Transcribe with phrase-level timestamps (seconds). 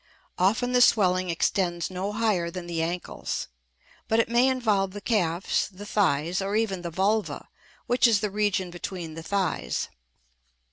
[0.39, 3.49] Often the swelling extends no higher than the ankles,
[4.07, 7.49] but it may involve the calves, the thighs, or even the vulva,
[7.85, 9.89] which is the region between the thighs.